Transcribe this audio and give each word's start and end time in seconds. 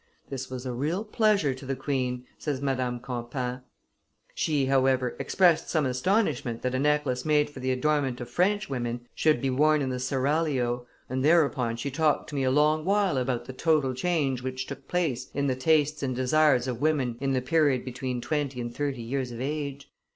"This 0.31 0.49
was 0.49 0.65
a 0.65 0.73
real 0.73 1.03
pleasure 1.03 1.53
to 1.53 1.63
the 1.63 1.75
queen," 1.75 2.25
says 2.39 2.59
Madame 2.59 2.99
Campan; 2.99 3.61
"she, 4.33 4.65
however, 4.65 5.15
expressed 5.19 5.69
some 5.69 5.85
astonishment 5.85 6.63
that 6.63 6.73
a 6.73 6.79
necklace 6.79 7.23
made 7.23 7.51
for 7.51 7.59
the 7.59 7.69
adornment 7.69 8.19
of 8.19 8.27
Frenchwomen 8.27 9.01
should 9.13 9.39
be 9.39 9.51
worn 9.51 9.79
in 9.79 9.91
the 9.91 9.99
seraglio, 9.99 10.87
and, 11.07 11.23
thereupon, 11.23 11.75
she 11.75 11.91
talked 11.91 12.29
to 12.31 12.35
me 12.35 12.43
a 12.43 12.49
long 12.49 12.83
while 12.83 13.15
about 13.17 13.45
the 13.45 13.53
total 13.53 13.93
change 13.93 14.41
which 14.41 14.65
took 14.65 14.87
place 14.87 15.29
in 15.35 15.45
the 15.45 15.55
tastes 15.55 16.01
and 16.01 16.15
desires 16.15 16.67
of 16.67 16.81
women 16.81 17.15
in 17.19 17.33
the 17.33 17.39
period 17.39 17.85
between 17.85 18.21
twenty 18.21 18.59
and 18.59 18.73
thirty 18.75 19.03
years 19.03 19.31
of 19.31 19.39
age. 19.39 19.87